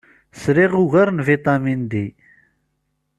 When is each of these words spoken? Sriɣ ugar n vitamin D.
Sriɣ 0.41 0.71
ugar 0.81 1.07
n 1.13 1.23
vitamin 1.29 1.81
D. 1.91 1.93